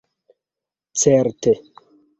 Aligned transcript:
Certe 1.01 1.51